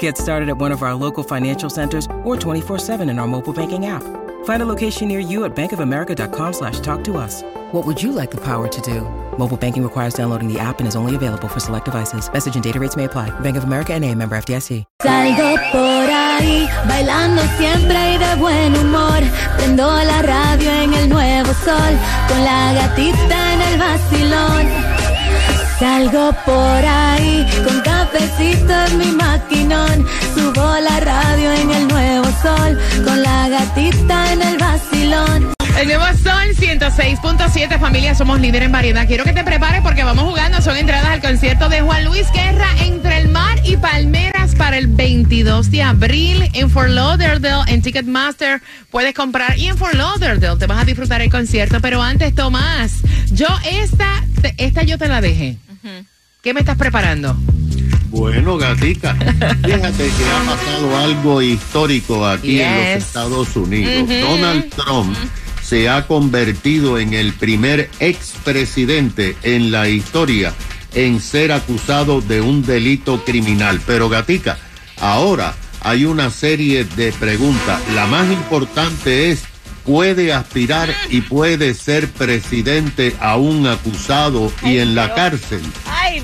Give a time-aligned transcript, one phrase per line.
[0.00, 3.86] Get started at one of our local financial centers or 24-7 in our mobile banking
[3.86, 4.02] app.
[4.44, 7.42] Find a location near you at bankofamerica.com slash talk to us.
[7.72, 9.02] What would you like the power to do?
[9.38, 12.32] Mobile banking requires downloading the app and is only available for select devices.
[12.32, 13.30] Message and data rates may apply.
[13.40, 14.84] Bank of America and a member FDIC.
[15.02, 19.20] Salgo por ahí, bailando siempre y de buen humor.
[19.56, 21.92] Prendo la radio en el nuevo sol,
[22.28, 24.66] con la gatita en el vacilón.
[25.78, 29.12] Salgo por ahí, con cafecito en mi
[29.66, 35.54] Subo la radio en el nuevo sol, con la gatita en el vacilón.
[35.76, 39.08] El nuevo Sol 106.7 familia, somos líder en variedad.
[39.08, 40.62] Quiero que te prepares porque vamos jugando.
[40.62, 44.86] Son entradas al concierto de Juan Luis Guerra entre el mar y Palmeras para el
[44.86, 48.62] 22 de abril en Fort Lauderdale en Ticketmaster.
[48.92, 51.80] Puedes comprar y en Fort Lauderdale te vas a disfrutar el concierto.
[51.80, 52.92] Pero antes, Tomás,
[53.32, 54.24] yo esta,
[54.58, 55.58] esta yo te la dejé.
[56.46, 57.36] ¿Qué me estás preparando?
[58.10, 59.14] Bueno, gatica,
[59.64, 64.08] fíjate que ha pasado algo histórico aquí en los Estados Unidos.
[64.08, 65.16] Donald Trump
[65.60, 70.54] se ha convertido en el primer expresidente en la historia
[70.94, 73.80] en ser acusado de un delito criminal.
[73.84, 74.56] Pero, gatica,
[75.00, 77.82] ahora hay una serie de preguntas.
[77.92, 79.42] La más importante es,
[79.86, 85.62] ¿puede aspirar y puede ser presidente aún acusado y en la cárcel?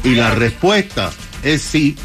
[0.04, 1.10] Y la respuesta
[1.42, 1.96] es sí.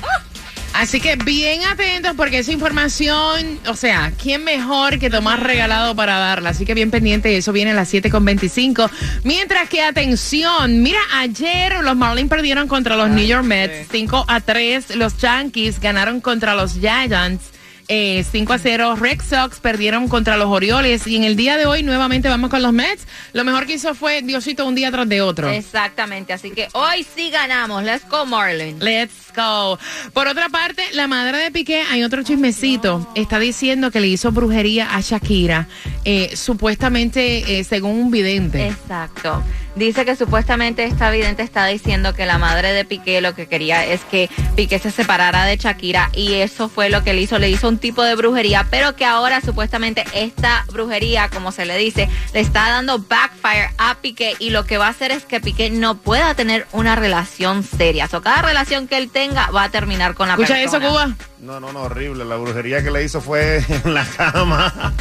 [0.74, 6.20] Así que bien atentos porque esa información, o sea, ¿quién mejor que Tomás Regalado para
[6.20, 6.52] darla?
[6.52, 8.88] Así que bien pendiente, eso viene a las 7.25.
[9.24, 14.40] Mientras que, atención, mira, ayer los Marlins perdieron contra los New York Mets 5 a
[14.40, 14.96] 3.
[14.98, 17.57] Los Yankees ganaron contra los Giants.
[17.88, 21.66] Eh, 5 a 0, Red Sox perdieron contra los Orioles y en el día de
[21.66, 23.08] hoy nuevamente vamos con los Mets.
[23.34, 25.50] Lo mejor que hizo fue Diosito un día tras de otro.
[25.50, 27.84] Exactamente, así que hoy sí ganamos.
[27.84, 28.80] Let's go, Marlin.
[28.80, 29.80] Let's go.
[30.14, 33.10] Por otra parte, la madre de Piqué, hay otro chismecito.
[33.16, 35.68] Está diciendo que le hizo brujería a Shakira,
[36.04, 38.68] eh, supuestamente eh, según un vidente.
[38.68, 39.44] Exacto.
[39.78, 43.86] Dice que supuestamente esta vidente está diciendo que la madre de Piqué lo que quería
[43.86, 47.38] es que Piqué se separara de Shakira y eso fue lo que le hizo.
[47.38, 51.78] Le hizo un tipo de brujería, pero que ahora supuestamente esta brujería, como se le
[51.78, 55.40] dice, le está dando backfire a Piqué y lo que va a hacer es que
[55.40, 58.10] Piqué no pueda tener una relación seria.
[58.12, 60.80] O cada relación que él tenga va a terminar con la ¿Escucha eso.
[60.82, 61.16] Cuba?
[61.40, 62.26] No, no, no, horrible.
[62.26, 64.94] La brujería que le hizo fue en la cama.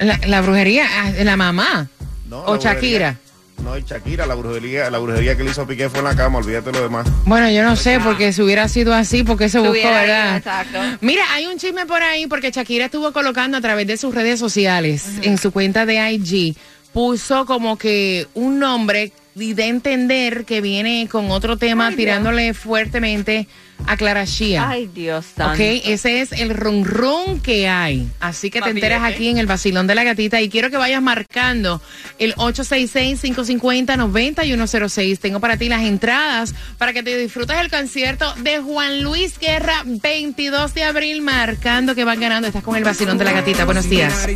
[0.00, 1.86] La, la brujería, ah, la mamá.
[2.28, 3.10] No, o la Shakira.
[3.12, 3.18] brujería-
[3.62, 6.16] No, y Shakira, la brujería, la brujería que le hizo a Piqué fue en la
[6.16, 7.06] cama, olvídate lo demás.
[7.24, 10.36] Bueno, yo no sé, porque si hubiera sido así, porque se buscó, ¿verdad?
[10.36, 10.78] exacto.
[11.00, 14.38] Mira, hay un chisme por ahí porque Shakira estuvo colocando a través de sus redes
[14.38, 16.56] sociales, en su cuenta de IG,
[16.92, 23.48] puso como que un nombre y de entender que viene con otro tema tirándole fuertemente
[23.86, 24.68] a.
[24.68, 25.54] Ay, Dios santo.
[25.54, 28.08] Ok, ese es el run run que hay.
[28.20, 31.02] Así que te enteras aquí en el vacilón de la gatita y quiero que vayas
[31.02, 31.80] marcando
[32.18, 35.18] el 866-550-9106.
[35.18, 39.82] Tengo para ti las entradas para que te disfrutes el concierto de Juan Luis Guerra
[39.84, 42.48] 22 de abril marcando que van ganando.
[42.48, 43.64] Estás con el vacilón de la gatita.
[43.64, 44.26] Buenos días.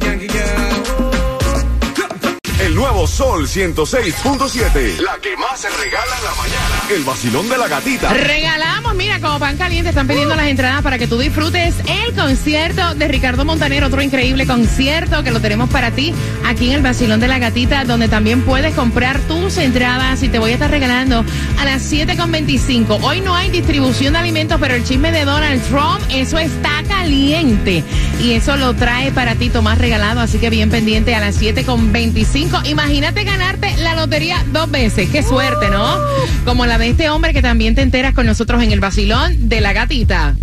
[2.61, 4.99] El nuevo Sol 106.7.
[4.99, 6.83] La que más se regala en la mañana.
[6.91, 8.13] El vacilón de la gatita.
[8.13, 12.97] Regalamos, mira, como pan caliente, están pidiendo las entradas para que tú disfrutes el concierto
[12.97, 16.13] de Ricardo Montaner, otro increíble concierto que lo tenemos para ti
[16.45, 20.41] aquí en el Basilón de la Gatita, donde también puedes comprar tus entradas y te
[20.41, 21.25] voy a estar regalando
[21.61, 22.99] a las 7.25.
[23.03, 27.85] Hoy no hay distribución de alimentos, pero el chisme de Donald Trump, eso está caliente.
[28.21, 32.48] Y eso lo trae para ti Tomás regalado, así que bien pendiente a las 7.25.
[32.65, 35.09] Imagínate ganarte la lotería dos veces.
[35.11, 35.97] Qué suerte, ¿no?
[36.45, 39.61] Como la de este hombre que también te enteras con nosotros en el Basilón de
[39.61, 40.35] la Gatita.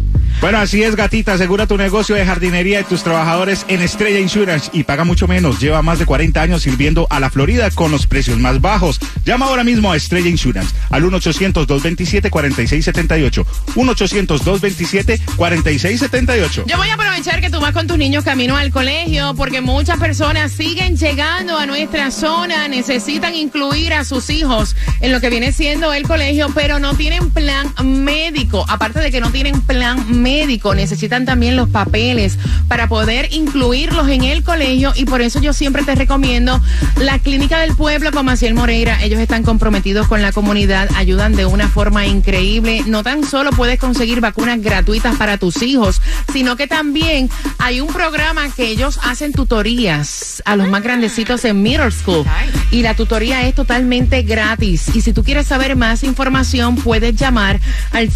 [0.41, 1.33] Bueno, así es, gatita.
[1.33, 5.59] Asegura tu negocio de jardinería y tus trabajadores en Estrella Insurance y paga mucho menos.
[5.59, 8.99] Lleva más de 40 años sirviendo a la Florida con los precios más bajos.
[9.25, 13.45] Llama ahora mismo a Estrella Insurance al 1-800-227-4678.
[13.75, 16.65] 1-800-227-4678.
[16.65, 19.99] Yo voy a aprovechar que tú vas con tus niños camino al colegio porque muchas
[19.99, 25.51] personas siguen llegando a nuestra zona, necesitan incluir a sus hijos en lo que viene
[25.51, 28.65] siendo el colegio, pero no tienen plan médico.
[28.67, 34.24] Aparte de que no tienen plan médico, necesitan también los papeles para poder incluirlos en
[34.24, 36.60] el colegio y por eso yo siempre te recomiendo
[36.98, 39.04] la Clínica del Pueblo con Maciel Moreira.
[39.04, 42.83] Ellos están comprometidos con la comunidad, ayudan de una forma increíble.
[42.88, 46.01] No tan solo puedes conseguir vacunas gratuitas para tus hijos,
[46.33, 47.30] sino que también
[47.60, 52.25] hay un programa que ellos hacen tutorías a los más grandecitos en middle school
[52.72, 54.95] y la tutoría es totalmente gratis.
[54.95, 57.60] Y si tú quieres saber más información, puedes llamar
[57.92, 58.10] al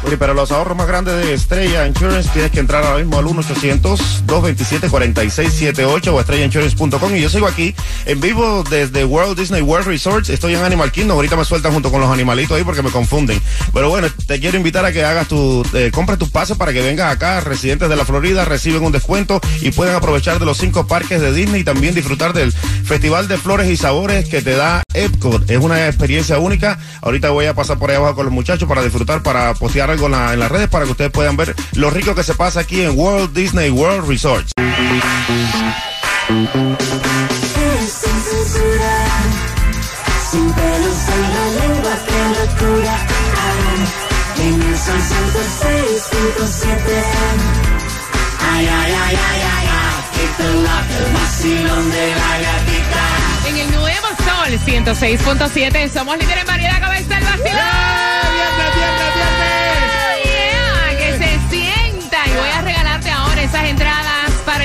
[0.04, 3.26] Oye, pero los ahorros más grandes de Estrella Insurance tienes que entrar ahora mismo al
[3.26, 7.16] 1-800-227-4678 o estrellainsurance.com.
[7.16, 7.76] Y yo sigo aquí
[8.08, 10.30] en vivo desde World Disney World Resorts.
[10.30, 11.18] Estoy en Animal Kingdom.
[11.18, 13.40] Ahorita me sueltan junto con los animalitos ahí porque me confunden.
[13.74, 16.82] Pero bueno, te quiero invitar a que hagas tu, eh, compres tus pases para que
[16.82, 17.40] vengas acá.
[17.42, 21.32] Residentes de la Florida reciben un descuento y pueden aprovechar de los cinco parques de
[21.32, 25.48] Disney y también disfrutar del Festival de Flores y Sabores que te da Epcot.
[25.50, 26.80] Es una experiencia única.
[27.02, 30.06] Ahorita voy a pasar por ahí abajo con los muchachos para disfrutar, para postear algo
[30.08, 32.62] en, la- en las redes para que ustedes puedan ver lo rico que se pasa
[32.62, 34.08] aquí en World Disney World
[40.54, 40.98] pelos
[44.40, 47.04] en el Sol 106.7.
[48.54, 48.68] Ay.
[53.48, 56.80] En el nuevo Sol 106.7 somos líderes en variedad.
[56.82, 57.81] ¿Cómo está el vacilón?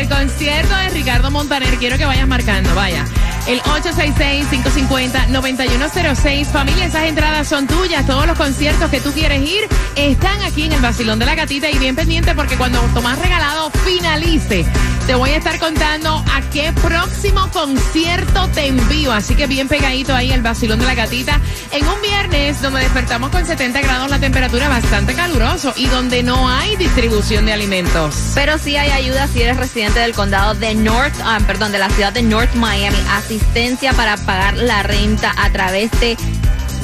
[0.08, 1.76] Concierto de Ricardo Montaner.
[1.78, 3.04] Quiero que vayas marcando, vaya.
[3.46, 6.46] El 866-550-9106.
[6.46, 8.06] Familia, esas entradas son tuyas.
[8.06, 11.70] Todos los conciertos que tú quieres ir están aquí en el Basilón de la Gatita.
[11.70, 14.64] Y bien pendiente porque cuando Tomás Regalado finalice,
[15.06, 19.12] te voy a estar contando a qué próximo concierto te envío.
[19.12, 21.40] Así que bien pegadito ahí el Basilón de la Gatita.
[21.70, 26.48] En un viernes donde despertamos con 70 grados la temperatura bastante caluroso y donde no
[26.48, 28.32] hay distribución de alimentos.
[28.34, 31.88] Pero sí hay ayuda si eres residente del condado de North, ah, perdón, de la
[31.90, 32.98] ciudad de North Miami.
[33.12, 36.16] Asistencia para pagar la renta a través de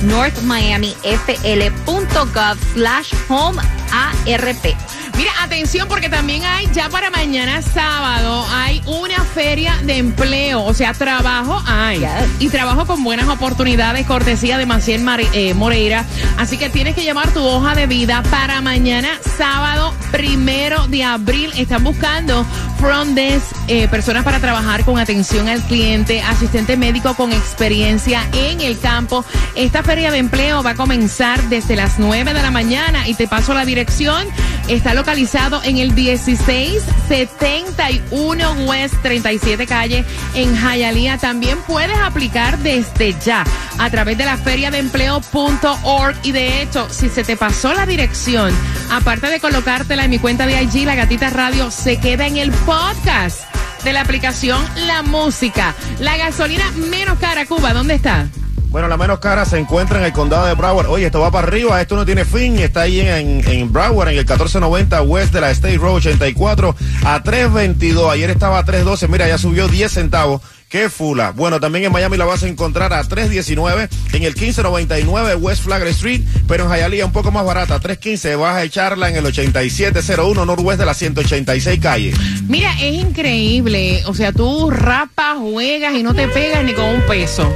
[0.03, 3.61] northmiamifl.gov slash home
[3.93, 4.92] ARP.
[5.17, 10.75] Mira, atención porque también hay, ya para mañana sábado, hay una feria de empleo, o
[10.75, 12.01] sea, trabajo hay.
[12.01, 12.09] Yes.
[12.41, 16.05] Y trabajo con buenas oportunidades, cortesía de Maciel eh, Moreira.
[16.39, 21.53] Así que tienes que llevar tu hoja de vida para mañana sábado, primero de abril.
[21.57, 22.47] Están buscando
[22.79, 28.61] front desk, eh, personas para trabajar con atención al cliente, asistente médico con experiencia en
[28.61, 29.25] el campo.
[29.55, 33.29] Esta feria de empleo va a comenzar desde las 9 de la mañana y te
[33.29, 34.27] paso la dirección.
[34.73, 40.03] Está localizado en el 1671 West 37 calle
[40.35, 41.19] en Hialeah.
[41.19, 43.45] También puedes aplicar desde ya
[43.79, 48.51] a través de la feriadeempleo.org y de hecho, si se te pasó la dirección,
[48.91, 52.51] aparte de colocártela en mi cuenta de IG, La Gatita Radio se queda en el
[52.51, 53.43] podcast
[53.85, 55.75] de la aplicación La Música.
[56.01, 58.27] La gasolina menos cara, Cuba, ¿dónde está?
[58.73, 60.87] Bueno, la menos cara se encuentra en el condado de Broward.
[60.87, 62.59] Oye, esto va para arriba, esto no tiene fin.
[62.59, 66.75] Está ahí en, en Broward, en el 1490 West de la State Road 84
[67.05, 68.11] a 322.
[68.11, 69.09] Ayer estaba a 312.
[69.09, 70.41] Mira, ya subió 10 centavos.
[70.71, 71.33] Qué fula.
[71.33, 75.89] Bueno, también en Miami la vas a encontrar a 319 en el 1599 West Flagler
[75.89, 78.37] Street, pero en Hialeah un poco más barata, 315.
[78.37, 82.15] Vas a echarla en el 8701 Northwest de la 186 calle.
[82.49, 84.03] Mira, es increíble.
[84.07, 87.53] O sea, tú rapas, juegas y no te pegas ni con un peso.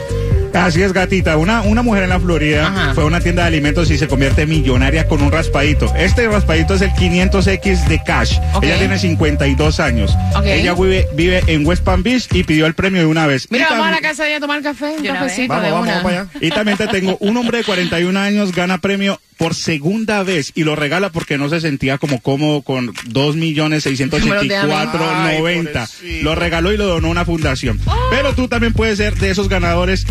[0.56, 1.36] Así es, gatita.
[1.36, 2.94] Una, una mujer en la Florida Ajá.
[2.94, 5.92] fue a una tienda de alimentos y se convierte millonaria con un raspadito.
[5.96, 8.38] Este raspadito es el 500X de Cash.
[8.62, 10.12] Ella tiene 52 años.
[10.44, 13.46] Ella vive, vive en West Palm Beach y pidió el premio de una vez.
[13.50, 15.86] Mira, vamos a la casa de ella a tomar café, un cafecito Vamos, de vamos,
[15.86, 15.94] una.
[15.96, 16.30] vamos para allá.
[16.40, 20.64] Y también te tengo un hombre de 41 años gana premio por segunda vez y
[20.64, 25.86] lo regala porque no se sentía como cómodo con 2 millones 684 Ay, 90.
[25.86, 26.25] pobrecito.
[26.25, 27.78] Lo regaló y lo donó a una fundación.
[28.10, 30.06] Pero tú también puedes ser de esos ganadores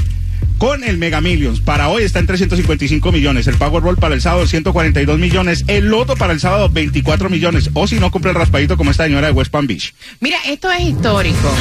[0.58, 1.62] con el Mega Millions.
[1.62, 3.48] Para hoy está en 355 millones.
[3.48, 5.64] El Powerball para el sábado 142 millones.
[5.68, 7.70] El Loto para el sábado 24 millones.
[7.74, 9.94] O si no, compra el raspadito como esta señora de West Palm Beach.
[10.20, 11.52] Mira, esto es histórico.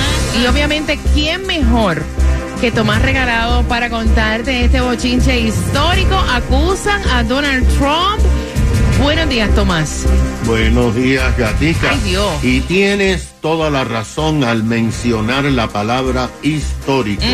[0.41, 2.03] Y obviamente, ¿quién mejor
[2.61, 6.17] que Tomás Regalado para contarte este bochinche histórico?
[6.17, 8.21] Acusan a Donald Trump
[9.03, 10.07] Buenos días, Tomás.
[10.47, 11.91] Buenos días, Gatica.
[11.93, 12.45] Ay, Dios.
[12.45, 17.25] Y tienes toda la razón al mencionar la palabra histórico,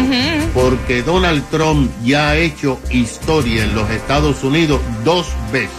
[0.55, 5.71] porque Donald Trump ya ha hecho historia en los Estados Unidos dos veces.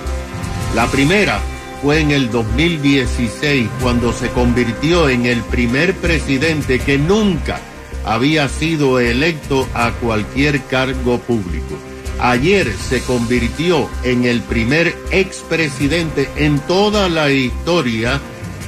[0.75, 1.39] La primera
[1.81, 7.59] fue en el 2016, cuando se convirtió en el primer presidente que nunca
[8.03, 11.77] había sido electo a cualquier cargo público.
[12.21, 18.21] Ayer se convirtió en el primer expresidente en toda la historia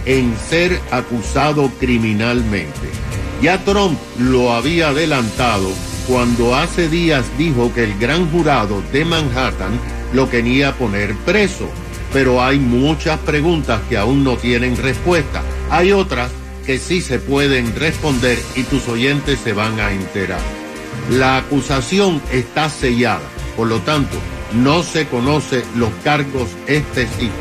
[0.06, 2.90] en ser acusado criminalmente.
[3.44, 5.70] Ya Trump lo había adelantado
[6.08, 9.80] cuando hace días dijo que el gran jurado de Manhattan
[10.14, 11.70] lo quería poner preso.
[12.12, 15.44] Pero hay muchas preguntas que aún no tienen respuesta.
[15.70, 16.32] Hay otras
[16.66, 20.42] que sí se pueden responder y tus oyentes se van a enterar.
[21.10, 24.18] La acusación está sellada, por lo tanto,
[24.54, 27.32] no se conoce los cargos específicos,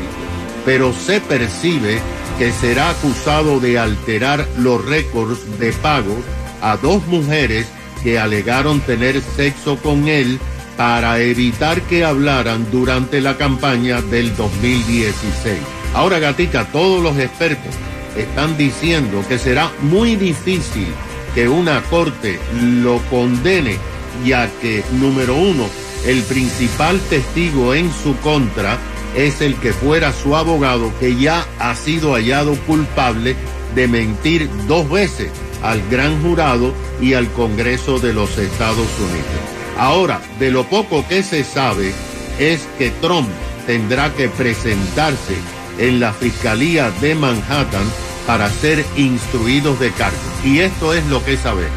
[0.65, 1.99] pero se percibe
[2.37, 6.15] que será acusado de alterar los récords de pago
[6.61, 7.67] a dos mujeres
[8.03, 10.39] que alegaron tener sexo con él
[10.77, 15.57] para evitar que hablaran durante la campaña del 2016.
[15.93, 17.73] Ahora, Gatica, todos los expertos
[18.17, 20.87] están diciendo que será muy difícil
[21.35, 23.77] que una corte lo condene,
[24.25, 25.67] ya que, número uno,
[26.05, 28.77] el principal testigo en su contra
[29.15, 33.35] es el que fuera su abogado, que ya ha sido hallado culpable
[33.75, 35.31] de mentir dos veces
[35.61, 39.77] al gran jurado y al Congreso de los Estados Unidos.
[39.77, 41.93] Ahora, de lo poco que se sabe
[42.39, 43.29] es que Trump
[43.65, 45.35] tendrá que presentarse
[45.77, 47.85] en la Fiscalía de Manhattan
[48.27, 50.17] para ser instruidos de cargo.
[50.43, 51.71] Y esto es lo que sabemos.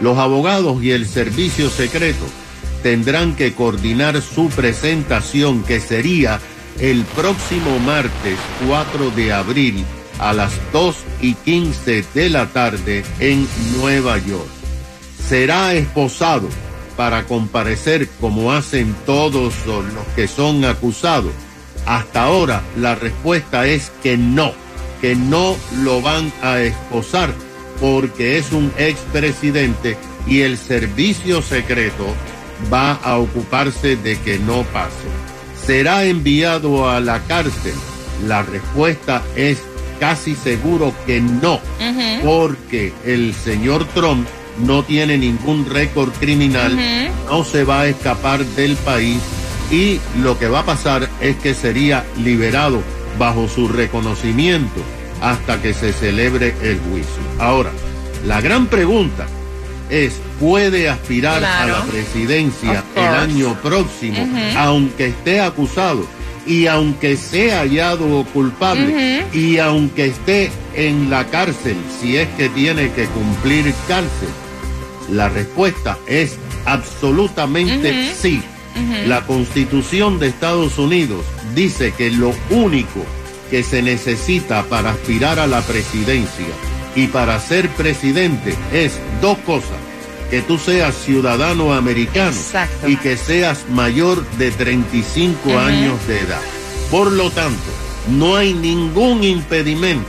[0.00, 2.24] Los abogados y el servicio secreto
[2.84, 6.38] tendrán que coordinar su presentación que sería
[6.78, 8.38] el próximo martes
[8.68, 9.86] 4 de abril
[10.18, 13.48] a las 2 y 15 de la tarde en
[13.78, 14.50] Nueva York.
[15.26, 16.50] Será esposado
[16.94, 21.32] para comparecer como hacen todos los que son acusados.
[21.86, 24.52] Hasta ahora la respuesta es que no,
[25.00, 27.32] que no lo van a esposar
[27.80, 32.14] porque es un expresidente y el servicio secreto
[32.72, 35.08] va a ocuparse de que no pase.
[35.66, 37.74] ¿Será enviado a la cárcel?
[38.26, 39.62] La respuesta es
[39.98, 41.60] casi seguro que no,
[42.22, 44.26] porque el señor Trump
[44.58, 46.76] no tiene ningún récord criminal,
[47.26, 49.18] no se va a escapar del país
[49.70, 52.82] y lo que va a pasar es que sería liberado
[53.18, 54.80] bajo su reconocimiento
[55.20, 57.22] hasta que se celebre el juicio.
[57.38, 57.70] Ahora,
[58.26, 59.26] la gran pregunta
[59.90, 64.26] es, ¿puede aspirar a la presidencia el año próximo,
[64.56, 66.06] aunque esté acusado?
[66.46, 72.92] Y aunque sea hallado culpable, y aunque esté en la cárcel, si es que tiene
[72.92, 74.28] que cumplir cárcel,
[75.10, 76.36] la respuesta es
[76.66, 78.42] absolutamente sí.
[79.06, 81.24] La constitución de Estados Unidos
[81.54, 83.04] dice que lo único
[83.50, 89.78] que se necesita para aspirar a la presidencia y para ser presidente es dos cosas.
[90.30, 92.88] Que tú seas ciudadano americano Exacto.
[92.88, 96.40] y que seas mayor de 35 años de edad.
[96.90, 97.60] Por lo tanto,
[98.08, 100.08] no hay ningún impedimento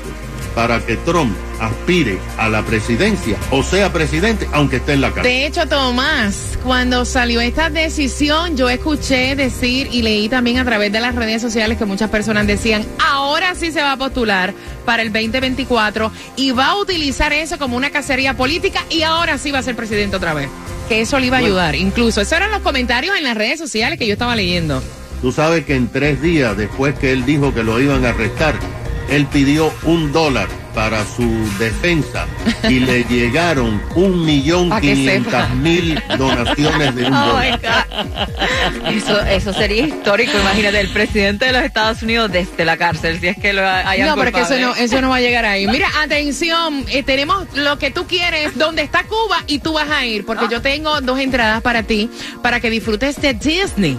[0.56, 5.24] para que Trump aspire a la presidencia o sea presidente aunque esté en la cárcel.
[5.24, 10.92] De hecho, Tomás, cuando salió esta decisión, yo escuché decir y leí también a través
[10.92, 14.54] de las redes sociales que muchas personas decían, ahora sí se va a postular
[14.86, 19.52] para el 2024 y va a utilizar eso como una cacería política y ahora sí
[19.52, 20.50] va a ser presidente otra vez.
[20.90, 21.56] Que eso le iba a Bueno.
[21.56, 21.76] ayudar.
[21.76, 24.84] Incluso, esos eran los comentarios en las redes sociales que yo estaba leyendo.
[25.22, 28.54] Tú sabes que en tres días después que él dijo que lo iban a arrestar,
[29.10, 31.28] él pidió un dólar para su
[31.58, 32.28] defensa
[32.70, 37.60] y le llegaron un millón quinientas mil donaciones de un Oh my dólar.
[37.62, 38.90] God.
[38.94, 43.28] Eso, eso sería histórico, imagínate, el presidente de los Estados Unidos desde la cárcel, si
[43.28, 45.66] es que lo hayan No, porque eso no, eso no va a llegar ahí.
[45.68, 50.06] Mira, atención, eh, tenemos lo que tú quieres, donde está Cuba y tú vas a
[50.06, 52.10] ir, porque yo tengo dos entradas para ti,
[52.42, 53.98] para que disfrutes de Disney.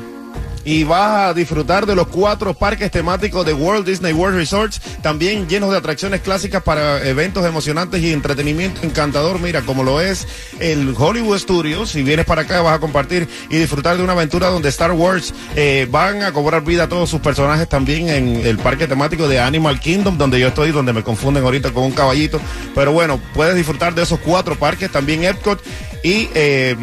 [0.66, 5.48] Y vas a disfrutar de los cuatro parques temáticos de Walt Disney World Resorts, también
[5.48, 10.26] llenos de atracciones clásicas para eventos emocionantes y entretenimiento encantador, mira, como lo es
[10.58, 14.48] el Hollywood Studios, si vienes para acá vas a compartir y disfrutar de una aventura
[14.48, 18.58] donde Star Wars eh, van a cobrar vida a todos sus personajes también en el
[18.58, 22.40] parque temático de Animal Kingdom, donde yo estoy, donde me confunden ahorita con un caballito,
[22.74, 25.62] pero bueno, puedes disfrutar de esos cuatro parques, también Epcot
[26.02, 26.28] y...
[26.34, 26.74] Eh,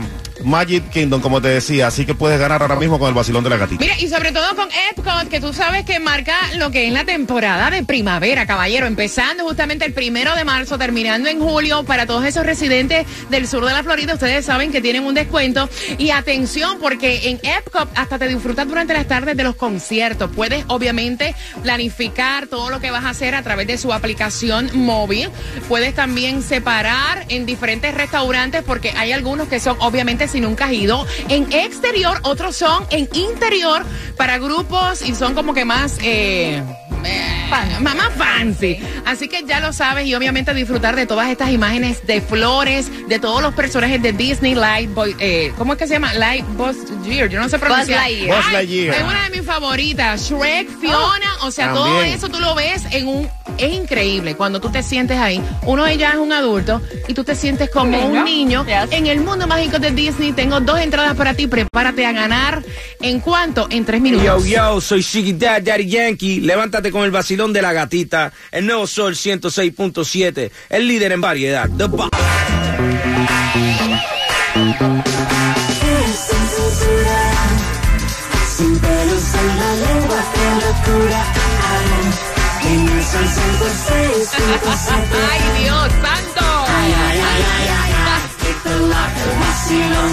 [0.44, 1.88] Magic Kingdom, como te decía.
[1.88, 3.82] Así que puedes ganar ahora mismo con el vacilón de la gatita.
[3.82, 7.06] Mira, y sobre todo con Epcot, que tú sabes que marca lo que es la
[7.06, 12.26] temporada de primavera, caballero, empezando justamente el primero de marzo, terminando en julio, para todos
[12.26, 15.70] esos residentes del sur de la Florida, ustedes saben que tienen un descuento.
[15.98, 20.30] Y atención, porque en Epcot hasta te disfrutas durante las tardes de los conciertos.
[20.36, 25.30] Puedes obviamente planificar todo lo que vas a hacer a través de su aplicación móvil.
[25.68, 30.74] Puedes también separar en diferentes restaurantes, porque hay algunos que son obviamente si nunca has
[30.74, 31.06] ido.
[31.30, 33.86] En exterior, otros son en interior
[34.18, 35.98] para grupos y son como que más...
[36.02, 36.62] Eh,
[37.04, 38.80] más fancy.
[39.06, 43.20] Así que ya lo sabes y obviamente disfrutar de todas estas imágenes de flores, de
[43.20, 46.14] todos los personajes de Disney Light Boy, eh, ¿cómo es que se llama?
[46.14, 48.02] Light Buzz Gear, yo no sé pronunciar.
[48.02, 48.38] Lightyear.
[48.38, 48.96] Buzz Ay, Lightyear.
[48.96, 50.30] Es una de mis favoritas.
[50.30, 53.30] Shrek, Fiona, o sea, todo eso tú lo ves en un...
[53.58, 55.42] Es increíble cuando tú te sientes ahí.
[55.66, 58.66] Uno de ellos es un adulto y tú te sientes como un niño.
[58.66, 58.92] Yes.
[58.92, 61.48] En el mundo mágico de Disney tengo dos entradas para ti.
[61.48, 62.64] Prepárate a ganar.
[63.00, 63.68] ¿En cuánto?
[63.70, 64.26] En tres minutos.
[64.26, 66.40] Yo, yo, soy Shiggy Dad, Daddy Yankee.
[66.40, 68.32] Levántate con el vacilón de la gatita.
[68.52, 70.52] El nuevo Sol 106.7.
[70.70, 71.70] El líder en variedad.
[71.78, 71.86] The.
[78.56, 81.22] Sin pelos en la lengua, qué locura
[81.68, 82.74] hay.
[82.74, 85.18] En el sol 106, 107.
[85.32, 86.46] ¡Ay, Dios santo!
[86.68, 87.94] Ay, ay, ay, ay, ay,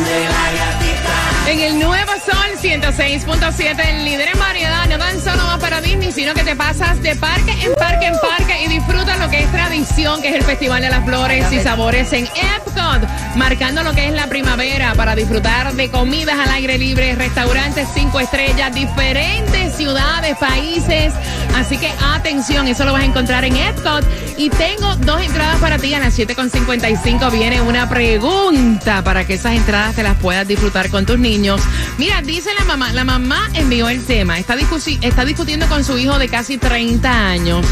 [0.05, 1.53] de.
[1.53, 6.13] En el nuevo Sol 106.7, el líder en variedad, no tan solo va para Disney,
[6.13, 9.51] sino que te pasas de parque en parque en parque y disfrutas lo que es
[9.51, 14.09] tradición, que es el Festival de las Flores y Sabores en Epcot, marcando lo que
[14.09, 20.37] es la primavera para disfrutar de comidas al aire libre, restaurantes cinco estrellas, diferentes ciudades,
[20.37, 21.15] países.
[21.57, 24.05] Así que atención, eso lo vas a encontrar en Epcot.
[24.37, 25.95] Y tengo dos entradas para ti.
[25.95, 31.05] A las 7.55 viene una pregunta para que esas entradas te las puedas disfrutar con
[31.07, 31.61] tus niños.
[31.99, 35.99] Mira, dice la mamá, la mamá envió el tema, está, discusi- está discutiendo con su
[35.99, 37.65] hijo de casi 30 años.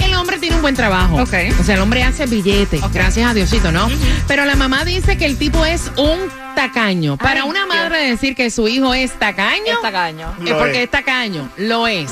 [0.00, 1.16] El hombre tiene un buen trabajo.
[1.22, 1.34] Ok.
[1.60, 3.88] O sea, el hombre hace billetes, gracias a Diosito, ¿no?
[4.28, 6.18] Pero la mamá dice que el tipo es un
[6.54, 7.16] tacaño.
[7.16, 7.74] Para Ay, una Dios.
[7.76, 10.32] madre decir que su hijo es tacaño, Es tacaño.
[10.42, 10.84] es Lo porque es.
[10.84, 12.10] es tacaño, lo es.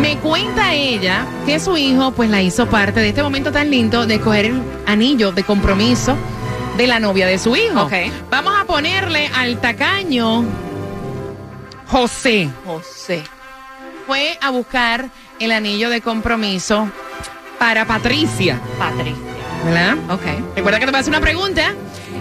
[0.00, 4.06] Me cuenta ella que su hijo pues la hizo parte de este momento tan lindo
[4.06, 6.16] de escoger el anillo de compromiso
[6.76, 7.82] de la novia de su hijo.
[7.82, 7.92] Ok.
[8.30, 10.44] Vamos a ponerle al tacaño
[11.94, 12.50] José.
[12.66, 13.22] José.
[14.04, 16.90] Fue a buscar el anillo de compromiso
[17.60, 19.14] para Patricia, Patricia.
[19.64, 19.96] ¿verdad?
[20.10, 20.56] Ok.
[20.56, 21.72] Recuerda que te voy a hacer una pregunta.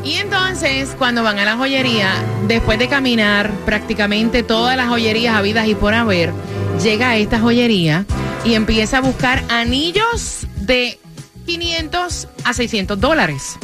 [0.04, 2.12] Y entonces, cuando van a la joyería,
[2.48, 6.32] después de caminar prácticamente todas las joyerías habidas y por haber,
[6.80, 8.06] llega a esta joyería
[8.46, 11.00] y empieza a buscar anillos de
[11.48, 13.58] 500 a 600 dólares.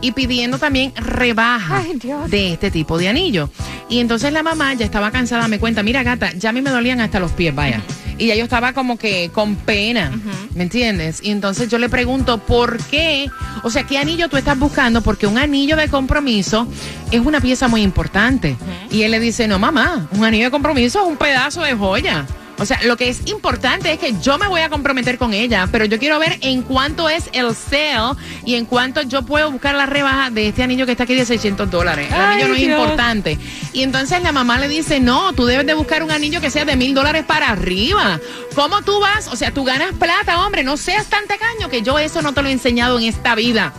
[0.00, 3.50] Y pidiendo también rebaja Ay, de este tipo de anillo.
[3.88, 6.70] Y entonces la mamá ya estaba cansada, me cuenta, mira gata, ya a mí me
[6.70, 7.82] dolían hasta los pies, vaya.
[8.16, 10.12] Y ya yo estaba como que con pena,
[10.54, 11.20] ¿me entiendes?
[11.22, 13.30] Y entonces yo le pregunto, ¿por qué?
[13.62, 15.00] O sea, ¿qué anillo tú estás buscando?
[15.00, 16.68] Porque un anillo de compromiso
[17.10, 18.56] es una pieza muy importante.
[18.90, 22.26] Y él le dice, no, mamá, un anillo de compromiso es un pedazo de joya.
[22.60, 25.66] O sea, lo que es importante es que yo me voy a comprometer con ella,
[25.72, 29.74] pero yo quiero ver en cuánto es el sale y en cuánto yo puedo buscar
[29.74, 32.08] la rebaja de este anillo que está aquí de 600 dólares.
[32.08, 33.38] El Ay, anillo no es importante.
[33.72, 36.66] Y entonces la mamá le dice, no, tú debes de buscar un anillo que sea
[36.66, 38.20] de mil dólares para arriba.
[38.54, 39.28] ¿Cómo tú vas?
[39.28, 42.42] O sea, tú ganas plata, hombre, no seas tan tacaño que yo eso no te
[42.42, 43.72] lo he enseñado en esta vida.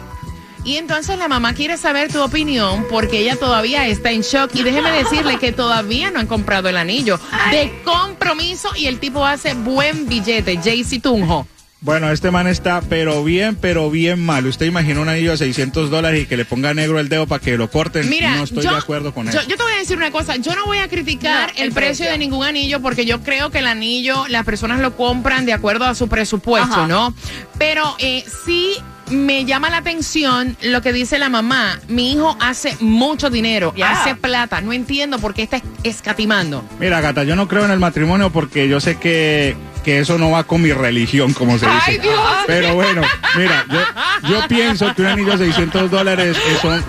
[0.63, 4.51] Y entonces la mamá quiere saber tu opinión porque ella todavía está en shock.
[4.55, 7.19] Y déjeme decirle que todavía no han comprado el anillo
[7.49, 10.57] de compromiso y el tipo hace buen billete.
[10.63, 11.47] Jaycee Tunjo.
[11.83, 14.45] Bueno, este man está pero bien, pero bien mal.
[14.45, 17.41] Usted imagina un anillo de 600 dólares y que le ponga negro el dedo para
[17.41, 18.07] que lo corten.
[18.07, 19.49] Mira, no estoy yo, de acuerdo con yo, eso.
[19.49, 21.71] yo te voy a decir una cosa, yo no voy a criticar No, el, el
[21.73, 22.05] precio.
[22.05, 22.11] precio.
[22.11, 25.85] de ningún anillo porque yo creo que el anillo las personas lo compran de acuerdo
[25.85, 26.87] a su presupuesto, Ajá.
[26.87, 27.15] ¿no?
[27.57, 28.75] Pero eh, sí
[29.11, 31.79] me llama la atención lo que dice la mamá.
[31.87, 33.91] Mi hijo hace mucho dinero, Yeah.
[34.01, 34.61] hace plata.
[34.61, 36.63] No entiendo por qué está escatimando.
[36.79, 40.31] Mira, gata, yo no creo en el matrimonio porque yo sé que, que eso no
[40.31, 41.77] va con mi religión, como se dice.
[41.85, 42.19] ¡Ay, Dios!
[42.47, 43.01] Pero bueno,
[43.37, 46.83] mira, yo, yo pienso que un anillo de 600 dólares eh, son,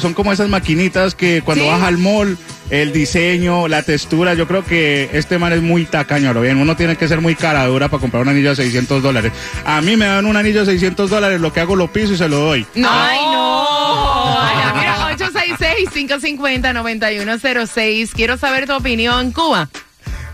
[0.00, 1.70] son como esas maquinitas que cuando Sí.
[1.70, 2.36] vas al mall,
[2.72, 6.56] el diseño, la textura, yo creo que este man es muy tacaño, a lo bien.
[6.56, 9.30] Uno tiene que ser muy cara dura para comprar un anillo de 600 dólares.
[9.66, 12.16] A mí me dan un anillo de 600 dólares, lo que hago lo piso y
[12.16, 12.66] se lo doy.
[12.74, 12.88] No.
[12.90, 14.38] Ay, no.
[14.40, 18.12] Ay, mira, 866-550-9106.
[18.14, 19.68] Quiero saber tu opinión, Cuba.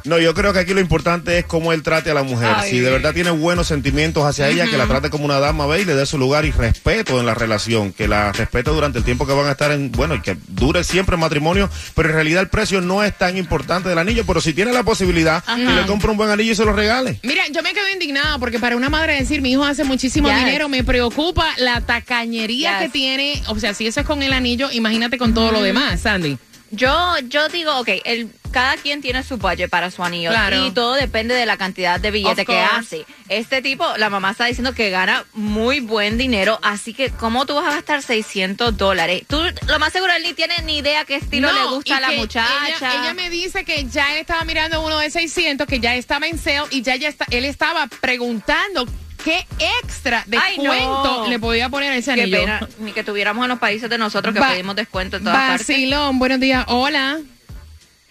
[0.09, 2.49] No, yo creo que aquí lo importante es cómo él trate a la mujer.
[2.57, 2.71] Ay.
[2.71, 5.83] Si de verdad tiene buenos sentimientos hacia ella, que la trate como una dama, ve
[5.83, 7.93] y le dé su lugar y respeto en la relación.
[7.93, 10.83] Que la respete durante el tiempo que van a estar en, bueno, y que dure
[10.83, 11.69] siempre el matrimonio.
[11.95, 14.25] Pero en realidad el precio no es tan importante del anillo.
[14.27, 17.21] Pero si tiene la posibilidad, que le compre un buen anillo y se lo regale.
[17.23, 20.39] Mira, yo me quedo indignada porque para una madre decir mi hijo hace muchísimo Yes.
[20.39, 22.87] dinero, me preocupa la tacañería Yes.
[22.87, 23.43] que tiene.
[23.49, 26.39] O sea, si eso es con el anillo, imagínate con todo lo demás, Sandy.
[26.71, 30.67] Yo, yo digo, ok, el, cada quien tiene su budget para su anillo Claro.
[30.67, 33.05] y todo depende de la cantidad de billete que hace.
[33.29, 37.55] Este tipo, la mamá está diciendo que gana muy buen dinero, así que ¿cómo tú
[37.55, 39.23] vas a gastar 600 dólares?
[39.29, 42.11] Tú, lo más seguro, él ni tiene ni idea qué estilo le gusta a la
[42.13, 42.69] muchacha.
[42.69, 46.27] Ella, ella me dice que ya él estaba mirando uno de 600, que ya estaba
[46.27, 48.87] en sale y ya, ya está, él estaba preguntando
[49.25, 49.47] qué
[49.83, 50.73] extra Ay, no.
[50.73, 52.39] descuento le podía poner a ese Qué anillo.
[52.39, 55.67] pena, ni que tuviéramos en los países de nosotros que pedimos descuento en todas partes.
[55.69, 56.65] Vacilón, buenos días.
[56.69, 57.19] Hola.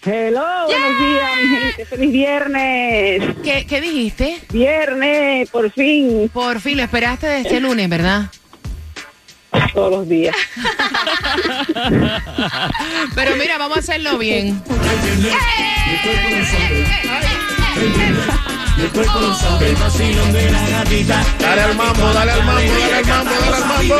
[0.04, 1.84] Hello, buenos días, mi gente.
[1.86, 3.22] Feliz viernes.
[3.42, 4.40] ¿Qué, qué dijiste?
[4.50, 8.30] Viernes, por fin, Por fin, lo esperaste de este lunes, ¿verdad?
[9.74, 10.36] todos los días.
[13.14, 14.62] Pero mira, vamos a hacerlo bien.
[21.40, 23.96] Dale al mambo, dale al mambo, dale al mambo, dale al mambo.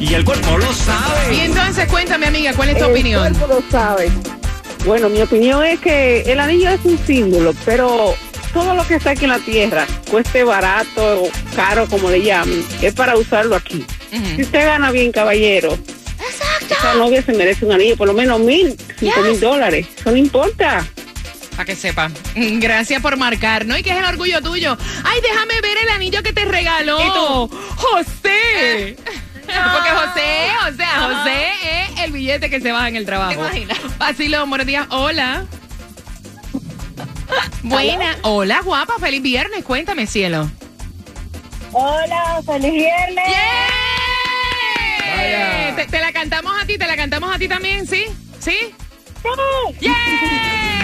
[0.00, 1.34] Y el cuerpo lo sabe.
[1.34, 3.34] Y entonces, cuéntame, amiga, ¿cuál es tu El opinión?
[3.34, 4.10] cuerpo lo sabe.
[4.84, 8.14] Bueno, mi opinión es que el anillo es un símbolo, pero
[8.52, 12.64] todo lo que está aquí en la tierra, cueste barato o caro, como le llamen,
[12.80, 13.84] es para usarlo aquí.
[14.36, 15.78] Si usted gana bien, caballero,
[16.68, 19.86] esa novia se merece un anillo, por lo menos mil, cinco mil dólares.
[19.96, 20.84] Eso no importa.
[21.52, 22.10] Para que sepa.
[22.34, 23.76] Gracias por marcar, ¿no?
[23.76, 24.76] ¿Y qué es el orgullo tuyo?
[25.04, 26.98] Ay, déjame ver el anillo que te regaló.
[27.00, 27.50] ¿Y tú?
[27.76, 28.96] José.
[29.44, 31.52] Porque José, o sea, José
[31.92, 33.32] es el billete que se baja en el trabajo.
[33.32, 33.78] ¿Te imaginas?
[33.98, 34.86] Vacilón, buenos días.
[34.90, 35.44] Hola.
[37.62, 38.16] Buena.
[38.22, 38.94] Hola, guapa.
[38.98, 39.62] Feliz viernes.
[39.64, 40.50] Cuéntame, cielo.
[41.72, 43.24] Hola, feliz viernes.
[45.14, 45.76] ¡Yeah!
[45.76, 48.04] Te, te la cantamos a ti, te la cantamos a ti también, ¿sí?
[48.38, 48.56] ¿Sí?
[49.80, 50.78] ¡Yeah!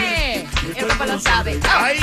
[0.68, 1.58] El cuerpo lo sabe.
[1.62, 1.98] Ay.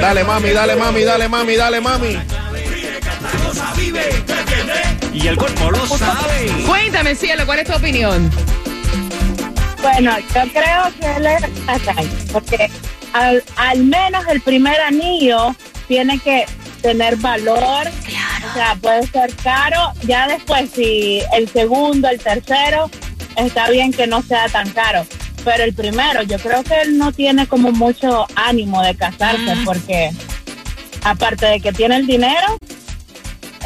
[0.00, 2.18] Dale mami, dale mami, dale mami, dale mami.
[5.12, 6.46] Y el cuerpo lo sabe.
[6.66, 8.30] Cuéntame, cielo, ¿cuál es tu opinión?
[9.82, 12.70] Bueno, yo creo que él es porque
[13.12, 15.56] al, al menos el primer anillo
[15.88, 16.46] tiene que
[16.82, 17.88] tener valor.
[17.88, 19.92] O sea, puede ser caro.
[20.02, 22.90] Ya después, si el segundo, el tercero,
[23.36, 25.04] está bien que no sea tan caro.
[25.44, 30.10] Pero el primero, yo creo que él no tiene como mucho ánimo de casarse, porque
[31.02, 32.58] aparte de que tiene el dinero,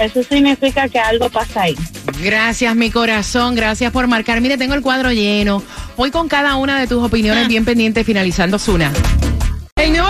[0.00, 1.76] eso significa que algo pasa ahí.
[2.22, 3.54] Gracias, mi corazón.
[3.54, 4.40] Gracias por marcar.
[4.40, 5.62] Mire, tengo el cuadro lleno.
[5.96, 8.92] Voy con cada una de tus opiniones bien pendientes, finalizando Zuna.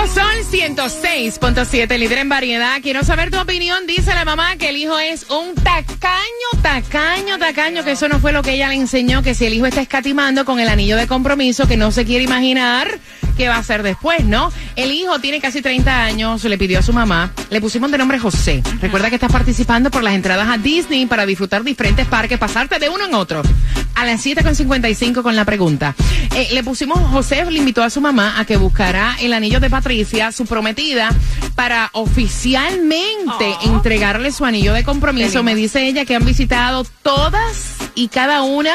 [0.08, 2.80] Sol 106.7, líder en variedad.
[2.82, 3.86] Quiero saber tu opinión.
[3.86, 8.32] Dice la mamá que el hijo es un tacaño, tacaño, tacaño, que eso no fue
[8.32, 11.06] lo que ella le enseñó, que si el hijo está escatimando con el anillo de
[11.06, 12.98] compromiso, que no se quiere imaginar
[13.36, 14.52] qué va a hacer después, ¿no?
[14.76, 18.18] El hijo tiene casi 30 años, le pidió a su mamá, le pusimos de nombre
[18.18, 18.62] José.
[18.80, 22.88] Recuerda que estás participando por las entradas a Disney para disfrutar diferentes parques, pasarte de
[22.88, 23.42] uno en otro.
[23.94, 25.94] A las 7.55 con la pregunta.
[26.34, 29.70] Eh, le pusimos, José le invitó a su mamá a que buscara el anillo de
[29.70, 31.10] Patricia, su prometida,
[31.54, 35.42] para oficialmente entregarle su anillo de compromiso.
[35.42, 38.72] Me dice ella que han visitado todas y cada una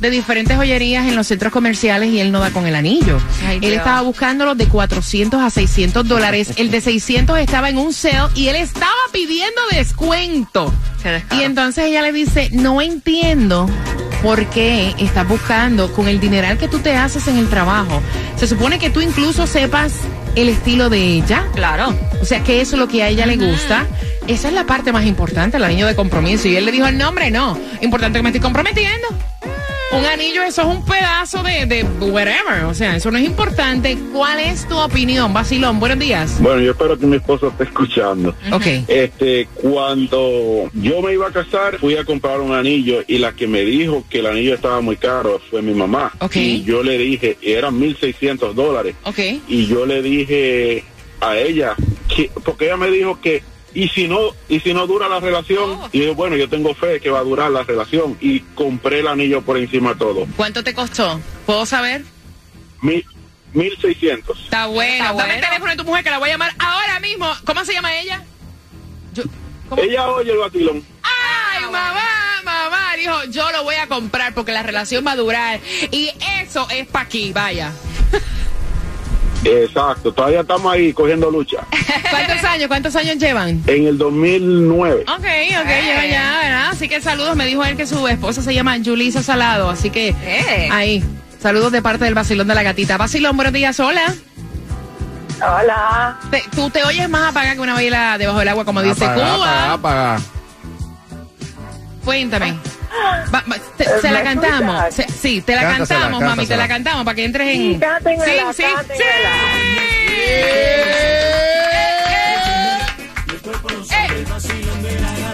[0.00, 3.18] de diferentes joyerías en los centros comerciales y él no da con el anillo.
[3.46, 3.82] Ay, él Dios.
[3.98, 6.52] Estaba buscando los de 400 a 600 dólares.
[6.56, 10.72] El de 600 estaba en un sale y él estaba pidiendo descuento.
[11.32, 13.68] Y entonces ella le dice, no entiendo
[14.22, 18.00] por qué estás buscando con el dineral que tú te haces en el trabajo.
[18.36, 19.94] Se supone que tú incluso sepas
[20.36, 21.48] el estilo de ella.
[21.56, 21.92] Claro.
[22.22, 23.84] O sea, que eso es lo que a ella le gusta.
[24.28, 26.46] Esa es la parte más importante, el anillo de compromiso.
[26.46, 27.58] Y él le dijo el nombre, no.
[27.80, 29.08] Importante que me estoy comprometiendo.
[29.90, 32.64] Un anillo, eso es un pedazo de, de whatever.
[32.64, 33.96] O sea, eso no es importante.
[34.12, 35.80] ¿Cuál es tu opinión, Basilón?
[35.80, 36.40] Buenos días.
[36.42, 38.34] Bueno, yo espero que mi esposo esté escuchando.
[38.52, 38.66] Ok.
[38.86, 43.46] Este, cuando yo me iba a casar, fui a comprar un anillo y la que
[43.46, 46.12] me dijo que el anillo estaba muy caro fue mi mamá.
[46.20, 46.36] Ok.
[46.36, 48.94] Y yo le dije, eran 1.600 dólares.
[49.04, 49.18] Ok.
[49.48, 50.84] Y yo le dije
[51.20, 51.74] a ella,
[52.14, 53.42] que, porque ella me dijo que,
[53.74, 55.88] y si no, y si no dura la relación, Oh.
[55.92, 58.16] y yo, bueno, yo tengo fe que va a durar la relación.
[58.20, 60.26] Y compré el anillo por encima de todo.
[60.36, 61.20] ¿Cuánto te costó?
[61.46, 62.04] ¿Puedo saber?
[62.80, 63.04] Mil,
[63.54, 64.38] 1.600.
[64.44, 64.92] Está bueno.
[64.92, 65.46] Está Dame el bueno.
[65.48, 67.28] teléfono de tu mujer que la voy a llamar ahora mismo.
[67.44, 68.24] ¿Cómo se llama ella?
[69.14, 69.24] Yo-
[69.68, 69.82] ¿cómo?
[69.82, 70.84] Ella oye el batilón.
[71.02, 75.60] Ay, mamá, mamá, dijo, yo lo voy a comprar porque la relación va a durar.
[75.90, 77.72] Y eso es pa' aquí, vaya.
[79.44, 81.58] Exacto, todavía estamos ahí cogiendo lucha.
[82.10, 82.68] ¿Cuántos años?
[82.68, 83.62] ¿Cuántos años llevan?
[83.66, 85.04] En el 2009.
[85.08, 86.68] Ok, ok, llevan ya, ¿verdad?
[86.70, 87.36] Así que saludos.
[87.36, 89.70] Me dijo él que su esposa se llama Julisa Salado.
[89.70, 90.68] Así que Eh.
[90.72, 91.04] ahí.
[91.40, 92.96] Saludos de parte del vacilón de la gatita.
[92.96, 94.12] Vacilón, buenos días, hola.
[95.40, 96.18] Hola.
[96.32, 99.34] Te- tú te oyes más apagada que una vela debajo del agua, como dice Cuba.
[99.36, 100.20] apaga, apaga.
[102.04, 102.54] Cuéntame.
[103.34, 104.94] Va- va- te- se la ¿Me cantamos.
[104.94, 106.46] Se- sí, te la Cántasela, cantamos, mami.
[106.46, 107.72] Te la cantamos para que entres en.
[107.74, 109.30] Sí, cántenmela, sí, cántenmela.
[113.90, 114.24] Eh,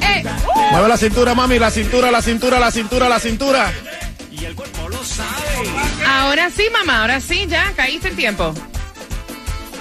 [0.01, 0.25] eh,
[0.71, 3.73] Mueve la cintura, mami, la cintura, la cintura, la cintura, la cintura.
[6.07, 8.55] Ahora sí, mamá, ahora sí, ya, caíste en tiempo.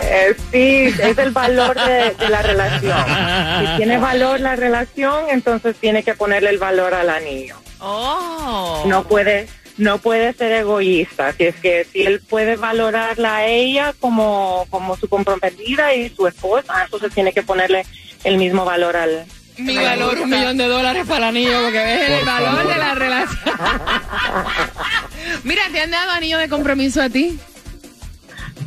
[0.06, 3.06] Eh, sí, es el valor de, de la relación.
[3.06, 7.56] Si tiene valor la relación, entonces tiene que ponerle el valor al anillo.
[7.80, 8.84] Oh.
[8.86, 11.34] No puede, no puede ser egoísta.
[11.34, 16.28] Si es que si él puede valorarla a ella como, como su comprometida y su
[16.28, 17.86] esposa, entonces tiene que ponerle
[18.24, 19.26] el mismo valor al.
[19.58, 22.74] Mi valor, un millón de dólares para el anillo, porque ves el valor favor.
[22.74, 23.39] de la relación.
[25.44, 27.38] Mira, ¿te han dado anillo de compromiso a ti?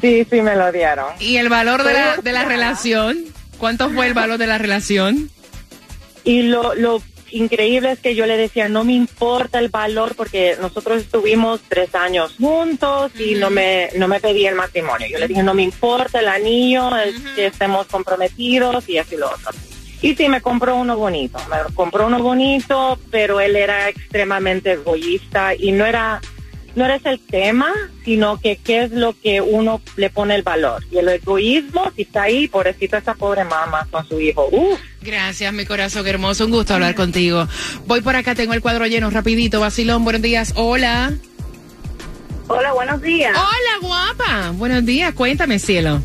[0.01, 1.07] Sí, sí, me lo dieron.
[1.21, 3.25] ¿Y el valor de la, de la relación?
[3.59, 5.31] ¿Cuánto fue el valor de la relación?
[6.25, 10.57] Y lo, lo increíble es que yo le decía, no me importa el valor porque
[10.61, 15.07] nosotros estuvimos tres años juntos y no me, no me pedí el matrimonio.
[15.09, 19.29] Yo le dije, no me importa el anillo, el que estemos comprometidos y así lo
[19.29, 19.53] otro.
[20.03, 25.55] Y sí, me compró uno bonito, me compró uno bonito, pero él era extremadamente egoísta
[25.55, 26.21] y no era,
[26.77, 27.73] no ese el tema,
[28.05, 30.85] sino que qué es lo que uno le pone el valor.
[30.91, 34.47] Y el egoísmo, si está ahí, pobrecita esa pobre mamá con su hijo.
[34.53, 34.79] Uf.
[35.01, 36.45] Gracias, mi corazón qué hermoso.
[36.45, 37.49] Un gusto hablar contigo.
[37.87, 39.59] Voy por acá, tengo el cuadro lleno, rapidito.
[39.59, 40.53] Vacilón, buenos días.
[40.55, 41.15] Hola.
[42.49, 43.35] Hola, buenos días.
[43.35, 44.51] Hola, guapa.
[44.53, 45.15] Buenos días.
[45.15, 46.03] Cuéntame, cielo.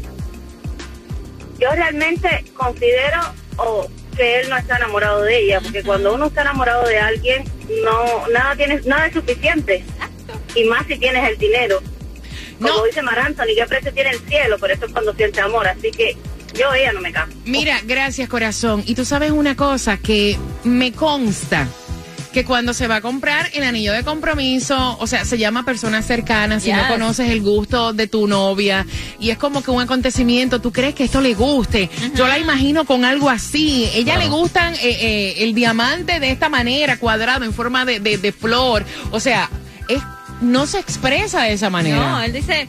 [1.59, 3.19] yo realmente considero
[3.57, 7.43] o que él no está enamorado de ella, porque cuando uno está enamorado de alguien,
[7.83, 9.83] no nada tiene nada es suficiente.
[10.55, 11.81] Y más si tienes el dinero.
[12.59, 14.57] Como dice Mar Anthony, ¿qué precio tiene el cielo?
[14.59, 15.67] Por eso es cuando siente amor.
[15.67, 16.15] Así que
[16.53, 17.31] yo ella no me caso.
[17.45, 18.83] Mira, gracias, corazón.
[18.85, 21.67] Y tú sabes una cosa que me consta
[22.33, 26.05] que cuando se va a comprar el anillo de compromiso, o sea, se llama personas
[26.05, 28.85] cercanas, si no conoces el gusto de tu novia,
[29.19, 31.89] y es como que un acontecimiento, tú crees que esto le guste.
[32.15, 33.89] Yo la imagino con algo así.
[33.95, 38.17] Ella le gustan eh, eh, el diamante de esta manera, cuadrado, en forma de, de-
[38.17, 38.85] de flor.
[39.11, 39.49] O sea,
[39.89, 39.99] es,
[40.41, 41.95] no se expresa de esa manera.
[41.97, 42.67] No, él dice, eh,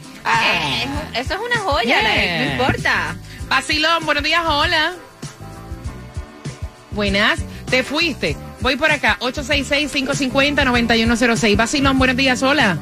[1.15, 2.01] eso es una joya, Yeah.
[2.03, 3.15] like, no importa.
[3.49, 4.93] Vacilón, buenos días, hola.
[6.91, 8.37] Buenas, te fuiste.
[8.61, 11.57] Voy por acá, 866-550-9106.
[11.57, 12.77] Vacilón, buenos días, hola.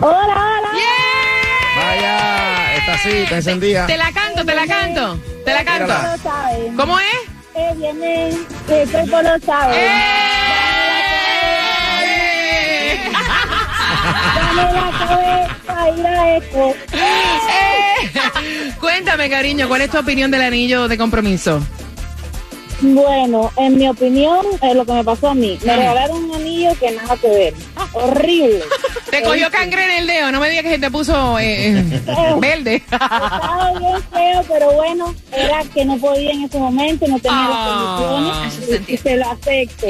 [0.00, 0.70] Hola, hola.
[1.76, 3.86] Vaya, esta sí, te encendía.
[3.86, 5.94] Te la canto, te la canto, te la canto.
[6.76, 7.06] ¿Cómo es?
[7.54, 8.28] Eh, viene,
[8.68, 9.74] el cuerpo lo sabe.
[9.76, 10.35] ¡Eh!
[14.34, 16.74] Dame la cabeza, ir a esto.
[16.92, 18.72] ¡Eh!
[18.80, 21.60] Cuéntame, cariño, ¿cuál es tu opinión del anillo de compromiso?
[22.82, 25.58] Bueno, en mi opinión, es lo que me pasó a mí.
[25.64, 27.54] Me regalaron un anillo que nada que ver.
[27.94, 28.60] Horrible.
[29.10, 32.04] Te cogió cangre en el dedo, no me digas que se te puso eh, eh,
[32.38, 32.74] verde.
[32.76, 37.98] Estaba bien feo, pero bueno, era que no podía en ese momento, no tenía Ah,
[38.28, 39.86] las condiciones y, y se lo acepto.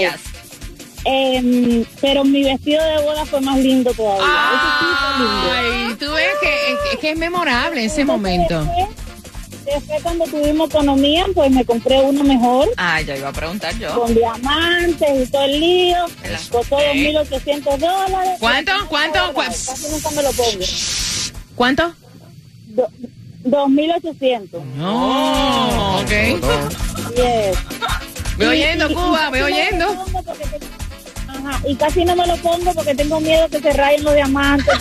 [1.09, 4.25] Em, pero mi vestido de boda fue más lindo todavía.
[4.27, 5.89] Ese sí fue lindo.
[5.89, 8.67] Ay, tú ves que, es- que es memorable ese momento.
[9.65, 12.69] Después cuando tuvimos economía, pues me compré uno mejor.
[12.77, 14.01] Ah, yo iba a preguntar yo.
[14.01, 15.97] Con diamantes y todo el lío.
[16.51, 18.37] Costó 2.800 dólares.
[18.41, 18.73] ¿Cuánto?
[18.89, 19.33] ¿Cuánto?
[19.33, 20.65] ¿Cu- Casi nunca me lo pongo.
[21.57, 21.93] ¿Cuánto?
[22.69, 22.91] Do-
[23.45, 24.61] 2.800.
[24.77, 26.11] No, ok.
[27.17, 27.59] Yes.
[28.39, 29.87] Ve oyendo, Cuba, me oyendo.
[31.47, 34.75] Ajá, y casi no me lo pongo porque tengo miedo que se rayen los diamantes.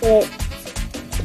[0.00, 0.26] Que,